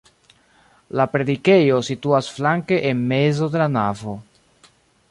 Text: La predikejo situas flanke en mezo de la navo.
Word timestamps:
La 0.99 1.05
predikejo 1.15 1.83
situas 1.91 2.31
flanke 2.39 2.81
en 2.93 3.07
mezo 3.13 3.53
de 3.57 3.63
la 3.65 3.71
navo. 3.79 4.21